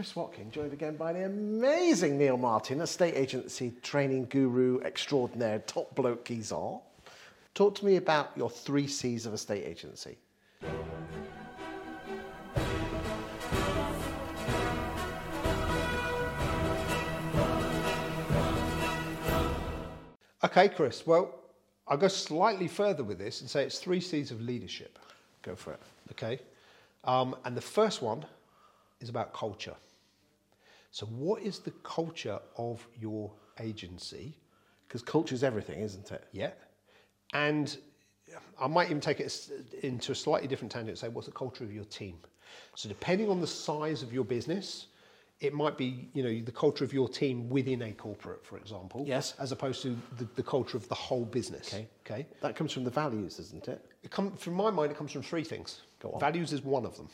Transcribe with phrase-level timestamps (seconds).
[0.00, 5.58] Chris Watkin, joined again by the amazing Neil Martin, a estate agency training guru extraordinaire,
[5.66, 6.80] top bloke he's are.
[7.52, 10.16] Talk to me about your three C's of estate agency.
[20.42, 21.06] Okay, Chris.
[21.06, 21.34] Well,
[21.86, 24.98] I'll go slightly further with this and say it's three C's of leadership.
[25.42, 25.80] Go for it.
[26.12, 26.40] Okay.
[27.04, 28.24] Um, and the first one
[29.00, 29.76] is about culture.
[30.90, 34.36] So, what is the culture of your agency?
[34.86, 36.24] Because culture is everything, isn't it?
[36.32, 36.50] Yeah.
[37.32, 37.76] And
[38.60, 39.50] I might even take it
[39.82, 42.16] into a slightly different tangent and say, what's the culture of your team?
[42.74, 44.86] So, depending on the size of your business,
[45.40, 49.04] it might be, you know, the culture of your team within a corporate, for example.
[49.06, 49.34] Yes.
[49.38, 51.72] As opposed to the, the culture of the whole business.
[51.72, 51.88] Okay.
[52.04, 52.26] Okay.
[52.42, 53.84] That comes from the values, isn't it?
[54.02, 55.82] It come, from my mind, it comes from three things.
[56.00, 56.20] Go on.
[56.20, 57.08] Values is one of them.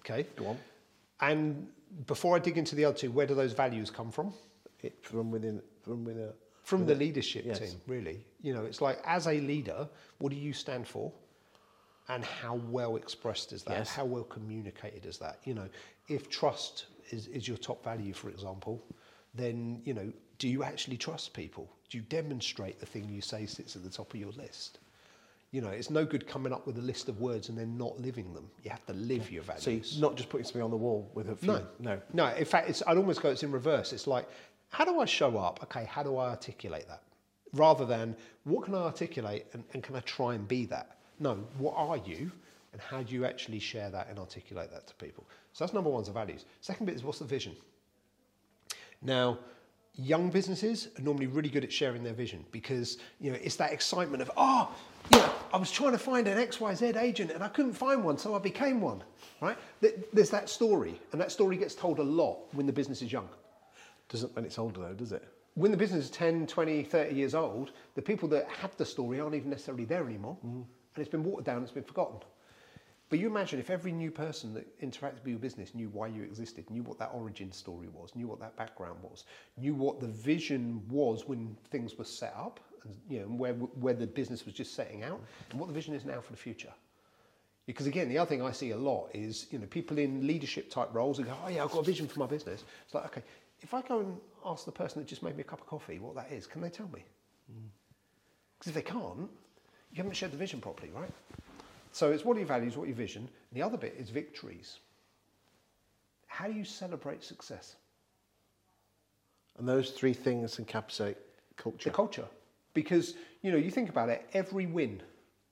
[0.00, 0.26] Okay.
[0.36, 0.58] Go on.
[1.20, 1.66] And
[2.06, 4.32] before I dig into the other two, where do those values come from?
[4.82, 6.30] It from within from within.
[6.62, 7.58] From the leadership Yes.
[7.58, 8.24] team, really.
[8.42, 11.12] You know, it's like as a leader, what do you stand for?
[12.08, 13.78] And how well expressed is that?
[13.78, 13.90] Yes.
[13.90, 15.40] How well communicated is that?
[15.44, 15.68] You know,
[16.08, 18.84] if trust is, is your top value, for example,
[19.34, 21.68] then, you know, do you actually trust people?
[21.88, 24.78] Do you demonstrate the thing you say sits at the top of your list?
[25.52, 27.98] You know, it's no good coming up with a list of words and then not
[28.00, 28.48] living them.
[28.62, 29.90] You have to live your values.
[29.90, 31.48] So not just putting something on the wall with a few.
[31.48, 32.00] No, no.
[32.12, 32.28] no.
[32.34, 33.92] In fact, it's, I'd almost go it's in reverse.
[33.92, 34.28] It's like,
[34.68, 35.60] how do I show up?
[35.64, 37.02] Okay, how do I articulate that?
[37.52, 40.98] Rather than what can I articulate and, and can I try and be that?
[41.18, 42.30] No, what are you,
[42.72, 45.26] and how do you actually share that and articulate that to people?
[45.52, 46.44] So that's number one, is the values.
[46.60, 47.56] Second bit is what's the vision.
[49.02, 49.38] Now,
[49.94, 53.72] young businesses are normally really good at sharing their vision because you know it's that
[53.72, 54.74] excitement of oh
[55.10, 58.34] yeah I was trying to find an XYZ agent and I couldn't find one so
[58.34, 59.02] I became one
[59.40, 59.58] right?
[60.12, 63.28] There's that story and that story gets told a lot when the business is young.
[64.08, 65.26] Doesn't when it's older though, does it?
[65.54, 69.20] when the business is 10 20 30 years old the people that have the story
[69.20, 70.36] aren't even necessarily there anymore.
[70.46, 70.64] Mm.
[70.94, 72.20] And it's been watered down it's been forgotten
[73.10, 76.22] but you imagine if every new person that interacted with your business knew why you
[76.22, 79.24] existed, knew what that origin story was, knew what that background was,
[79.56, 83.94] knew what the vision was when things were set up, and you know where where
[83.94, 85.20] the business was just setting out,
[85.50, 86.72] and what the vision is now for the future.
[87.66, 90.70] Because again, the other thing I see a lot is you know people in leadership
[90.70, 92.62] type roles who go, oh yeah, I've got a vision for my business.
[92.84, 93.22] It's like okay,
[93.60, 94.16] if I go and
[94.46, 96.60] ask the person that just made me a cup of coffee what that is, can
[96.60, 97.04] they tell me?
[97.50, 97.68] Mm.
[98.56, 99.28] Because if they can't,
[99.90, 101.10] you haven't shared the vision properly, right?
[101.92, 103.22] So it's what are your values, what are your vision.
[103.22, 104.78] And the other bit is victories.
[106.26, 107.76] How do you celebrate success?
[109.58, 111.16] And those three things encapsulate
[111.56, 111.90] culture.
[111.90, 112.26] The culture.
[112.72, 115.02] Because, you know, you think about it, every win,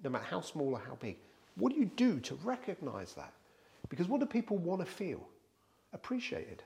[0.02, 1.16] no matter how small or how big,
[1.56, 3.32] what do you do to recognize that?
[3.88, 5.28] Because what do people want to feel?
[5.92, 6.62] Appreciated.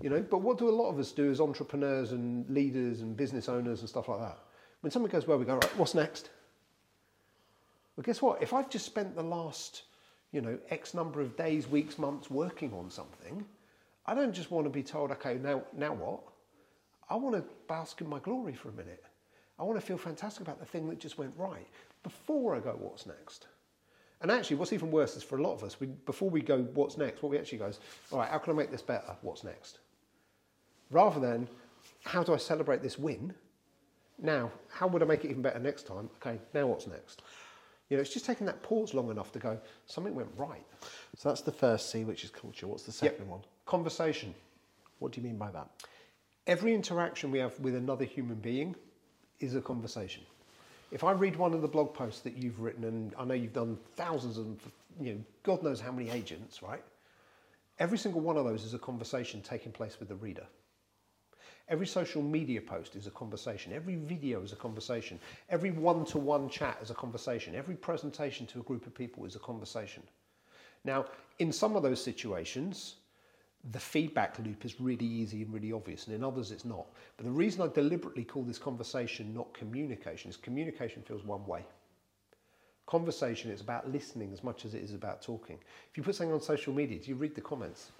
[0.00, 3.16] You know, but what do a lot of us do as entrepreneurs and leaders and
[3.16, 4.38] business owners and stuff like that?
[4.80, 6.30] When something goes well, we go, right, what's next?
[7.96, 8.42] Well, guess what?
[8.42, 9.82] If I've just spent the last,
[10.32, 13.44] you know, X number of days, weeks, months working on something,
[14.06, 16.20] I don't just want to be told, okay, now, now what?
[17.08, 19.02] I want to bask in my glory for a minute.
[19.58, 21.66] I want to feel fantastic about the thing that just went right
[22.02, 23.46] before I go, what's next?
[24.20, 26.62] And actually, what's even worse is for a lot of us, we, before we go,
[26.74, 27.78] what's next, what we actually go is,
[28.10, 29.16] all right, how can I make this better?
[29.22, 29.78] What's next?
[30.90, 31.48] Rather than,
[32.04, 33.34] how do I celebrate this win?
[34.18, 36.08] Now, how would I make it even better next time?
[36.16, 37.22] Okay, now what's next?
[37.88, 40.64] You know, it's just taking that pause long enough to go, something went right.
[41.16, 42.66] So that's the first C, which is culture.
[42.66, 43.40] What's the second one?
[43.66, 44.34] Conversation.
[44.98, 45.68] What do you mean by that?
[46.46, 48.74] Every interaction we have with another human being
[49.40, 50.22] is a conversation.
[50.90, 53.52] If I read one of the blog posts that you've written, and I know you've
[53.52, 54.70] done thousands of them, for,
[55.02, 56.82] you know, God knows how many agents, right?
[57.78, 60.46] Every single one of those is a conversation taking place with the reader.
[61.68, 63.72] Every social media post is a conversation.
[63.72, 65.18] Every video is a conversation.
[65.48, 67.54] Every one to one chat is a conversation.
[67.54, 70.02] Every presentation to a group of people is a conversation.
[70.84, 71.06] Now,
[71.38, 72.96] in some of those situations,
[73.72, 76.86] the feedback loop is really easy and really obvious, and in others it's not.
[77.16, 81.64] But the reason I deliberately call this conversation not communication is communication feels one way.
[82.86, 85.58] Conversation is about listening as much as it is about talking.
[85.90, 87.90] If you put something on social media, do you read the comments?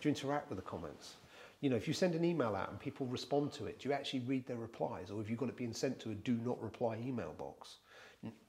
[0.00, 1.16] Do you interact with the comments?
[1.62, 3.94] You know, if you send an email out and people respond to it, do you
[3.94, 5.10] actually read their replies?
[5.10, 7.76] Or have you got it being sent to a do not reply email box?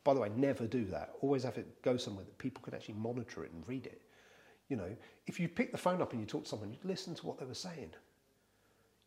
[0.03, 1.13] By the way, never do that.
[1.21, 4.01] Always have it go somewhere that people can actually monitor it and read it.
[4.67, 4.89] You know,
[5.27, 7.39] if you pick the phone up and you talk to someone, you listen to what
[7.39, 7.91] they were saying.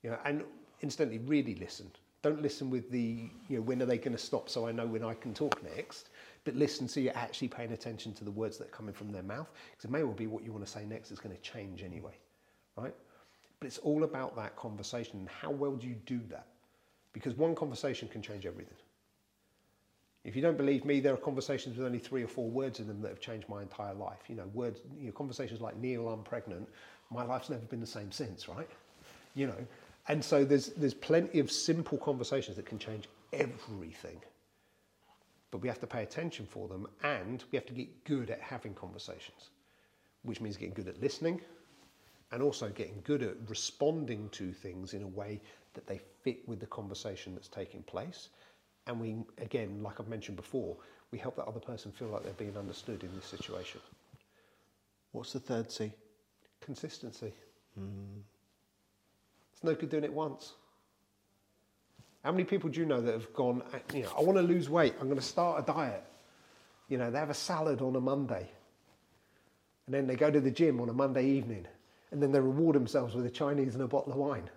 [0.04, 0.44] You know, and
[0.82, 1.90] incidentally, really listen.
[2.22, 4.86] Don't listen with the, you know, when are they going to stop so I know
[4.86, 6.10] when I can talk next.
[6.44, 9.24] But listen so you're actually paying attention to the words that are coming from their
[9.24, 9.50] mouth.
[9.72, 11.82] Because it may well be what you want to say next is going to change
[11.82, 12.14] anyway.
[12.76, 12.94] right?
[13.66, 16.46] But it's all about that conversation and how well do you do that?
[17.12, 18.76] Because one conversation can change everything.
[20.22, 22.86] If you don't believe me, there are conversations with only three or four words in
[22.86, 24.20] them that have changed my entire life.
[24.28, 26.68] You know, words, you know, conversations like Neil, I'm pregnant.
[27.10, 28.70] My life's never been the same since, right?
[29.34, 29.66] You know,
[30.06, 34.20] and so there's there's plenty of simple conversations that can change everything.
[35.50, 38.40] But we have to pay attention for them, and we have to get good at
[38.40, 39.50] having conversations,
[40.22, 41.40] which means getting good at listening,
[42.32, 45.40] and also getting good at responding to things in a way
[45.74, 48.28] that they fit with the conversation that's taking place
[48.86, 50.76] and we, again, like I've mentioned before,
[51.10, 53.80] we help that other person feel like they're being understood in this situation.
[55.12, 55.92] What's the third C?
[56.60, 57.32] Consistency.
[57.78, 58.20] Mm.
[59.52, 60.52] It's no good doing it once.
[62.22, 63.62] How many people do you know that have gone,
[63.94, 66.04] you know, I want to lose weight, I'm going to start a diet.
[66.88, 68.48] You know, they have a salad on a Monday,
[69.86, 71.66] and then they go to the gym on a Monday evening,
[72.10, 74.48] and then they reward themselves with a Chinese and a bottle of wine.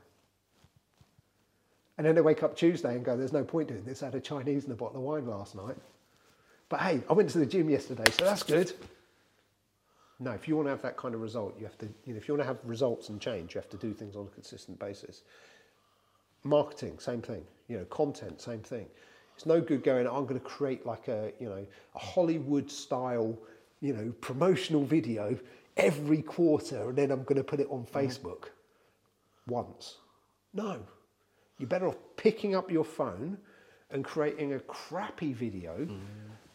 [1.97, 4.01] And then they wake up Tuesday and go, there's no point doing this.
[4.01, 5.75] I had a Chinese and a bottle of wine last night.
[6.69, 8.71] But hey, I went to the gym yesterday, so that's good.
[10.19, 12.17] No, if you want to have that kind of result, you have to, you know,
[12.17, 14.29] if you want to have results and change, you have to do things on a
[14.29, 15.23] consistent basis.
[16.43, 17.43] Marketing, same thing.
[17.67, 18.85] You know, content, same thing.
[19.35, 21.65] It's no good going, I'm going to create like a, you know,
[21.95, 23.37] a Hollywood style,
[23.81, 25.37] you know, promotional video
[25.79, 27.97] every quarter and then I'm going to put it on mm-hmm.
[27.97, 28.49] Facebook
[29.47, 29.97] once.
[30.53, 30.79] No,
[31.57, 33.37] you're better off picking up your phone
[33.91, 35.99] and creating a crappy video mm.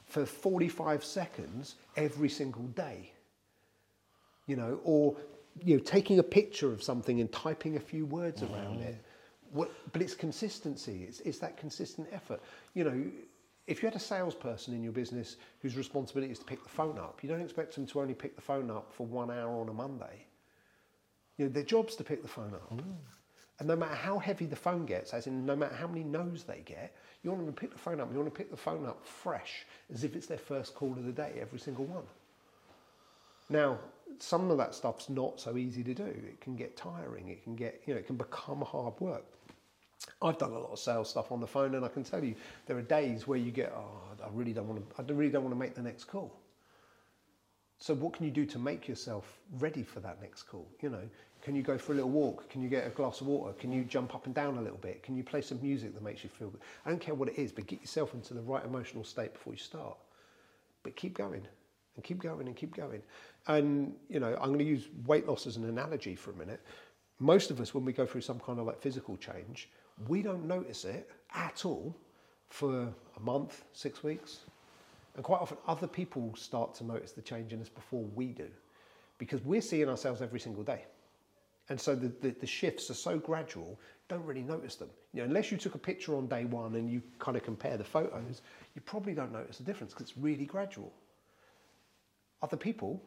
[0.06, 3.12] for 45 seconds every single day.
[4.46, 5.16] You know, or
[5.62, 8.52] you know, taking a picture of something and typing a few words mm.
[8.52, 9.02] around it.
[9.52, 11.04] What, but it's consistency.
[11.08, 12.42] It's, it's that consistent effort.
[12.74, 13.04] You know,
[13.66, 16.98] if you had a salesperson in your business whose responsibility is to pick the phone
[16.98, 19.68] up, you don't expect them to only pick the phone up for one hour on
[19.68, 20.26] a Monday.
[21.38, 22.72] You know, their job's to pick the phone up.
[22.72, 22.82] Mm.
[23.58, 26.42] And no matter how heavy the phone gets, as in no matter how many no's
[26.42, 28.10] they get, you want them to pick the phone up.
[28.12, 31.04] You want to pick the phone up fresh, as if it's their first call of
[31.04, 32.04] the day, every single one.
[33.48, 33.78] Now,
[34.18, 36.04] some of that stuff's not so easy to do.
[36.04, 37.28] It can get tiring.
[37.28, 39.24] It can get, you know, it can become hard work.
[40.22, 42.34] I've done a lot of sales stuff on the phone, and I can tell you
[42.66, 45.42] there are days where you get, oh, I really don't want to, I really don't
[45.42, 46.32] want to make the next call.
[47.78, 50.66] So what can you do to make yourself ready for that next call?
[50.80, 51.02] You know,
[51.42, 52.48] can you go for a little walk?
[52.48, 53.52] Can you get a glass of water?
[53.52, 55.02] Can you jump up and down a little bit?
[55.02, 56.62] Can you play some music that makes you feel good?
[56.86, 59.52] I don't care what it is, but get yourself into the right emotional state before
[59.52, 59.98] you start.
[60.82, 61.46] But keep going
[61.96, 63.02] and keep going and keep going.
[63.46, 66.62] And, you know, I'm going to use weight loss as an analogy for a minute.
[67.18, 69.68] Most of us, when we go through some kind of like physical change,
[70.08, 71.94] we don't notice it at all
[72.48, 74.40] for a month, six weeks.
[75.16, 78.48] And quite often, other people start to notice the change in us before we do
[79.18, 80.84] because we're seeing ourselves every single day.
[81.68, 84.90] And so the, the, the, shifts are so gradual, don't really notice them.
[85.12, 87.78] You know, unless you took a picture on day one and you kind of compare
[87.78, 88.42] the photos,
[88.74, 90.92] you probably don't notice the difference because it's really gradual.
[92.42, 93.02] Other people,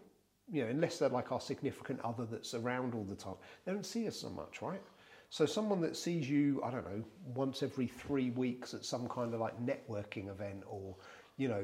[0.51, 3.35] you know, unless they're like our significant other that's around all the time,
[3.65, 4.81] they don't see us so much, right?
[5.29, 7.03] So someone that sees you, I don't know,
[7.35, 10.95] once every three weeks at some kind of like networking event or,
[11.35, 11.63] you know,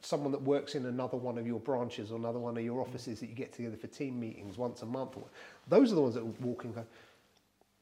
[0.00, 3.20] someone that works in another one of your branches or another one of your offices
[3.20, 5.16] that you get together for team meetings once a month.
[5.68, 6.88] Those are the ones that walk in and go, What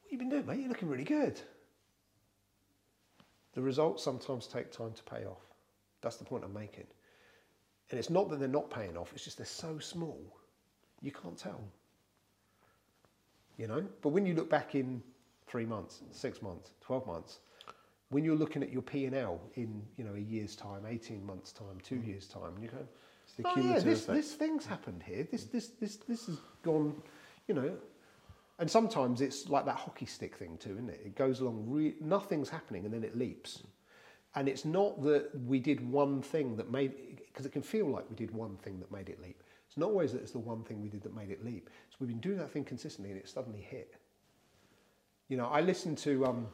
[0.03, 0.59] have you been doing, mate?
[0.59, 1.39] You're looking really good.
[3.53, 5.41] The results sometimes take time to pay off.
[6.01, 6.87] That's the point I'm making.
[7.89, 10.19] And it's not that they're not paying off, it's just they're so small,
[11.01, 11.61] you can't tell.
[13.59, 13.85] You know?
[14.01, 15.03] But when you look back in
[15.45, 17.39] three months, six months, 12 months,
[18.09, 21.77] when you're looking at your P&L in you know a year's time, 18 months time,
[21.83, 22.77] two years time, you go,
[23.45, 25.27] oh yeah, this, this thing's happened here.
[25.29, 26.95] This, this, this, this has gone,
[27.47, 27.71] you know.
[28.57, 31.01] And sometimes it's like that hockey stick thing too, isn't it?
[31.05, 33.63] It goes along, re- nothing's happening, and then it leaps.
[34.35, 38.09] And it's not that we did one thing that made, because it can feel like
[38.09, 39.43] we did one thing that made it leap.
[39.69, 41.69] It's not always that it's the one thing we did that made it leap.
[41.91, 43.93] So we've been doing that thing consistently, and it suddenly hit.
[45.27, 46.47] You know, I listened to um,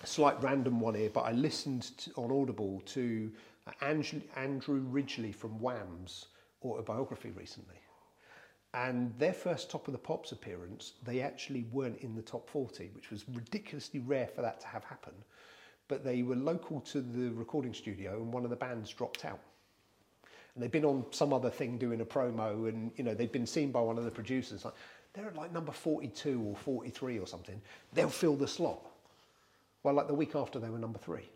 [0.00, 3.32] a slight random one here, but I listened to, on Audible to
[3.66, 6.26] uh, Andrew Ridgeley from Wham's
[6.64, 7.80] autobiography recently.
[8.74, 12.90] And their first Top of the Pops appearance, they actually weren't in the top 40,
[12.94, 15.24] which was ridiculously rare for that to have happened.
[15.88, 19.40] But they were local to the recording studio, and one of the bands dropped out.
[20.56, 23.70] They've been on some other thing doing a promo, and you know they've been seen
[23.70, 24.64] by one of the producers.
[24.64, 24.74] Like
[25.12, 27.60] they're at like number 42 or 43 or something.
[27.92, 28.80] They'll fill the slot.
[29.82, 31.28] Well, like the week after, they were number three.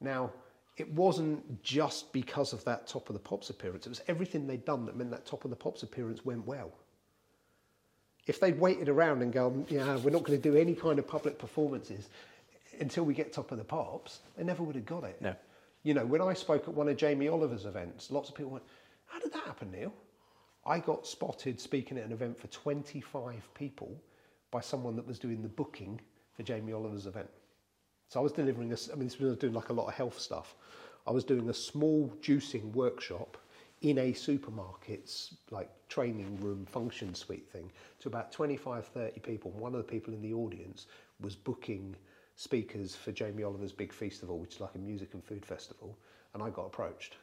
[0.00, 0.30] Now,
[0.76, 4.64] it wasn't just because of that Top of the Pops appearance, it was everything they'd
[4.64, 6.72] done that meant that Top of the Pops appearance went well.
[8.26, 11.06] If they'd waited around and gone, yeah, we're not going to do any kind of
[11.06, 12.08] public performances
[12.80, 15.20] until we get top of the pops, they never would have got it.
[15.22, 15.34] No.
[15.86, 18.64] You know, when I spoke at one of Jamie Oliver's events, lots of people went,
[19.06, 19.94] How did that happen, Neil?
[20.64, 23.96] I got spotted speaking at an event for 25 people
[24.50, 26.00] by someone that was doing the booking
[26.34, 27.30] for Jamie Oliver's event.
[28.08, 30.18] So I was delivering this, I mean, this was doing like a lot of health
[30.18, 30.56] stuff.
[31.06, 33.36] I was doing a small juicing workshop
[33.82, 39.52] in a supermarket's like training room function suite thing to about 25, 30 people.
[39.52, 40.86] One of the people in the audience
[41.20, 41.94] was booking
[42.36, 45.98] speakers for Jamie Oliver's big festival, which is like a music and food festival,
[46.34, 47.16] and I got approached.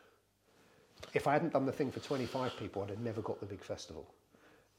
[1.14, 3.64] If I hadn't done the thing for 25 people, I'd have never got the big
[3.64, 4.12] festival.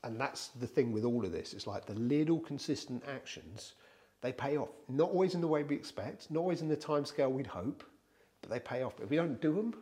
[0.02, 1.54] And that's the thing with all of this.
[1.54, 3.74] It's like the little consistent actions,
[4.20, 4.70] they pay off.
[4.88, 7.84] Not always in the way we expect, not always in the time scale we'd hope,
[8.40, 8.96] but they pay off.
[8.96, 9.74] But if we don't do them,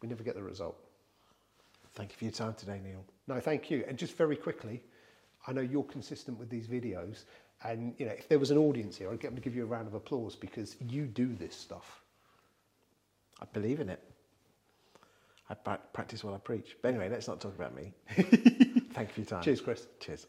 [0.00, 0.76] we never get the result.
[1.94, 3.04] Thank you for your time today, Neil.
[3.26, 3.84] No, thank you.
[3.86, 4.82] And just very quickly,
[5.46, 7.24] I know you're consistent with these videos,
[7.64, 9.62] and you know if there was an audience here, I'd get them to give you
[9.64, 12.02] a round of applause because you do this stuff.
[13.40, 14.02] I believe in it.
[15.50, 16.76] I pra- practice what I preach.
[16.82, 17.92] But anyway, let's not talk about me.
[18.10, 19.42] Thank you for your time.
[19.42, 19.86] Cheers, Chris.
[20.00, 20.26] Cheers.